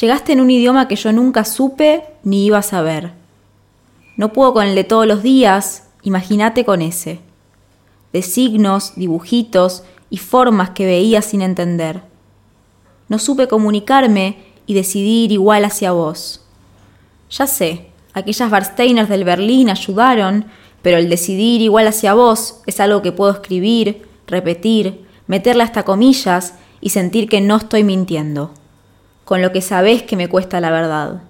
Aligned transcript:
Llegaste 0.00 0.32
en 0.32 0.40
un 0.40 0.50
idioma 0.50 0.88
que 0.88 0.96
yo 0.96 1.12
nunca 1.12 1.44
supe 1.44 2.04
ni 2.24 2.46
iba 2.46 2.58
a 2.58 2.62
saber. 2.62 3.12
No 4.16 4.32
puedo 4.32 4.54
con 4.54 4.66
el 4.66 4.74
de 4.74 4.84
todos 4.84 5.06
los 5.06 5.22
días, 5.22 5.88
imagínate 6.02 6.64
con 6.64 6.80
ese. 6.80 7.20
De 8.10 8.22
signos, 8.22 8.94
dibujitos 8.96 9.82
y 10.08 10.16
formas 10.16 10.70
que 10.70 10.86
veía 10.86 11.20
sin 11.20 11.42
entender. 11.42 12.00
No 13.08 13.18
supe 13.18 13.48
comunicarme 13.48 14.38
y 14.66 14.72
decidir 14.72 15.30
igual 15.30 15.66
hacia 15.66 15.92
vos. 15.92 16.40
Ya 17.30 17.46
sé, 17.46 17.90
aquellas 18.14 18.50
Barsteiners 18.50 19.10
del 19.10 19.24
Berlín 19.24 19.68
ayudaron, 19.68 20.46
pero 20.80 20.96
el 20.96 21.10
decidir 21.10 21.60
igual 21.60 21.86
hacia 21.86 22.14
vos 22.14 22.62
es 22.66 22.80
algo 22.80 23.02
que 23.02 23.12
puedo 23.12 23.30
escribir, 23.30 24.08
repetir, 24.26 25.06
meterle 25.26 25.64
hasta 25.64 25.82
comillas 25.82 26.54
y 26.80 26.90
sentir 26.90 27.28
que 27.28 27.42
no 27.42 27.56
estoy 27.56 27.84
mintiendo 27.84 28.54
con 29.32 29.40
lo 29.40 29.50
que 29.50 29.62
sabés 29.62 30.02
que 30.02 30.14
me 30.14 30.28
cuesta 30.28 30.60
la 30.60 30.70
verdad. 30.70 31.22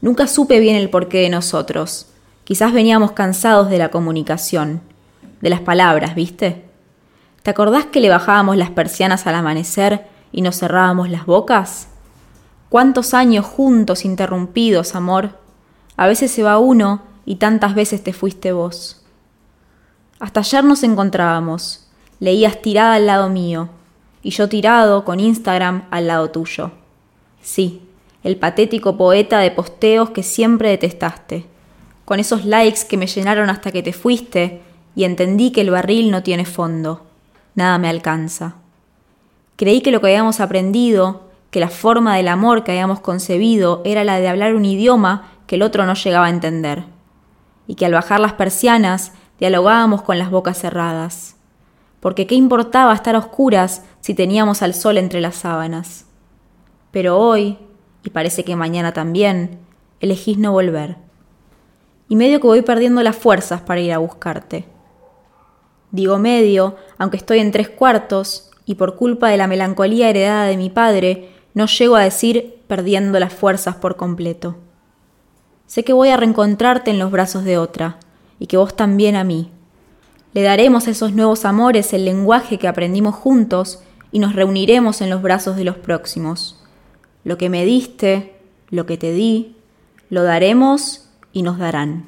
Nunca 0.00 0.26
supe 0.26 0.58
bien 0.58 0.74
el 0.74 0.90
porqué 0.90 1.18
de 1.18 1.30
nosotros. 1.30 2.08
Quizás 2.42 2.72
veníamos 2.72 3.12
cansados 3.12 3.70
de 3.70 3.78
la 3.78 3.90
comunicación, 3.90 4.80
de 5.40 5.48
las 5.48 5.60
palabras, 5.60 6.16
¿viste? 6.16 6.64
¿Te 7.44 7.50
acordás 7.52 7.86
que 7.86 8.00
le 8.00 8.08
bajábamos 8.08 8.56
las 8.56 8.70
persianas 8.70 9.28
al 9.28 9.36
amanecer 9.36 10.08
y 10.32 10.42
nos 10.42 10.58
cerrábamos 10.58 11.08
las 11.08 11.24
bocas? 11.24 11.86
¿Cuántos 12.68 13.14
años 13.14 13.46
juntos 13.46 14.04
interrumpidos, 14.04 14.96
amor? 14.96 15.38
A 15.96 16.08
veces 16.08 16.32
se 16.32 16.42
va 16.42 16.58
uno 16.58 17.02
y 17.24 17.36
tantas 17.36 17.76
veces 17.76 18.02
te 18.02 18.12
fuiste 18.12 18.50
vos. 18.50 19.06
Hasta 20.18 20.40
ayer 20.40 20.64
nos 20.64 20.82
encontrábamos. 20.82 21.86
Leías 22.18 22.60
tirada 22.60 22.94
al 22.94 23.06
lado 23.06 23.28
mío 23.28 23.68
y 24.20 24.30
yo 24.30 24.48
tirado 24.48 25.04
con 25.04 25.20
Instagram 25.20 25.86
al 25.92 26.08
lado 26.08 26.32
tuyo. 26.32 26.72
Sí, 27.42 27.82
el 28.24 28.36
patético 28.36 28.96
poeta 28.96 29.38
de 29.38 29.50
posteos 29.50 30.10
que 30.10 30.22
siempre 30.22 30.70
detestaste, 30.70 31.46
con 32.04 32.20
esos 32.20 32.44
likes 32.44 32.80
que 32.88 32.96
me 32.96 33.06
llenaron 33.06 33.50
hasta 33.50 33.70
que 33.70 33.82
te 33.82 33.92
fuiste 33.92 34.62
y 34.96 35.04
entendí 35.04 35.52
que 35.52 35.60
el 35.60 35.70
barril 35.70 36.10
no 36.10 36.22
tiene 36.22 36.44
fondo, 36.44 37.06
nada 37.54 37.78
me 37.78 37.88
alcanza. 37.88 38.56
Creí 39.56 39.80
que 39.80 39.90
lo 39.90 40.00
que 40.00 40.08
habíamos 40.08 40.40
aprendido, 40.40 41.28
que 41.50 41.60
la 41.60 41.68
forma 41.68 42.16
del 42.16 42.28
amor 42.28 42.64
que 42.64 42.72
habíamos 42.72 43.00
concebido 43.00 43.82
era 43.84 44.04
la 44.04 44.18
de 44.20 44.28
hablar 44.28 44.54
un 44.54 44.64
idioma 44.64 45.32
que 45.46 45.54
el 45.56 45.62
otro 45.62 45.86
no 45.86 45.94
llegaba 45.94 46.26
a 46.26 46.30
entender, 46.30 46.84
y 47.66 47.76
que 47.76 47.86
al 47.86 47.92
bajar 47.92 48.20
las 48.20 48.32
persianas 48.32 49.12
dialogábamos 49.38 50.02
con 50.02 50.18
las 50.18 50.30
bocas 50.30 50.58
cerradas, 50.58 51.36
porque 52.00 52.26
qué 52.26 52.34
importaba 52.34 52.94
estar 52.94 53.14
a 53.14 53.18
oscuras 53.18 53.84
si 54.00 54.14
teníamos 54.14 54.62
al 54.62 54.74
sol 54.74 54.98
entre 54.98 55.20
las 55.20 55.36
sábanas. 55.36 56.07
Pero 56.98 57.16
hoy, 57.16 57.58
y 58.02 58.10
parece 58.10 58.42
que 58.42 58.56
mañana 58.56 58.92
también, 58.92 59.60
elegís 60.00 60.36
no 60.36 60.50
volver. 60.50 60.96
Y 62.08 62.16
medio 62.16 62.40
que 62.40 62.48
voy 62.48 62.62
perdiendo 62.62 63.04
las 63.04 63.14
fuerzas 63.14 63.60
para 63.60 63.80
ir 63.80 63.92
a 63.92 63.98
buscarte. 63.98 64.64
Digo 65.92 66.18
medio, 66.18 66.74
aunque 66.98 67.16
estoy 67.16 67.38
en 67.38 67.52
tres 67.52 67.68
cuartos, 67.68 68.50
y 68.64 68.74
por 68.74 68.96
culpa 68.96 69.28
de 69.28 69.36
la 69.36 69.46
melancolía 69.46 70.10
heredada 70.10 70.46
de 70.46 70.56
mi 70.56 70.70
padre, 70.70 71.28
no 71.54 71.66
llego 71.66 71.94
a 71.94 72.02
decir 72.02 72.56
perdiendo 72.66 73.20
las 73.20 73.32
fuerzas 73.32 73.76
por 73.76 73.94
completo. 73.94 74.56
Sé 75.68 75.84
que 75.84 75.92
voy 75.92 76.08
a 76.08 76.16
reencontrarte 76.16 76.90
en 76.90 76.98
los 76.98 77.12
brazos 77.12 77.44
de 77.44 77.58
otra, 77.58 77.98
y 78.40 78.48
que 78.48 78.56
vos 78.56 78.74
también 78.74 79.14
a 79.14 79.22
mí. 79.22 79.52
Le 80.32 80.42
daremos 80.42 80.88
a 80.88 80.90
esos 80.90 81.12
nuevos 81.12 81.44
amores 81.44 81.92
el 81.92 82.04
lenguaje 82.04 82.58
que 82.58 82.66
aprendimos 82.66 83.14
juntos 83.14 83.84
y 84.10 84.18
nos 84.18 84.34
reuniremos 84.34 85.00
en 85.00 85.10
los 85.10 85.22
brazos 85.22 85.54
de 85.54 85.62
los 85.62 85.76
próximos. 85.76 86.56
Lo 87.28 87.36
que 87.36 87.50
me 87.50 87.66
diste, 87.66 88.32
lo 88.70 88.86
que 88.86 88.96
te 88.96 89.12
di, 89.12 89.54
lo 90.08 90.22
daremos 90.22 91.10
y 91.34 91.42
nos 91.42 91.58
darán. 91.58 92.07